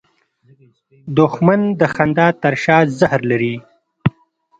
دښمن 1.17 1.61
د 1.79 1.81
خندا 1.93 2.27
تر 2.43 2.53
شا 2.63 2.77
زهر 2.99 3.21
لري 3.31 3.55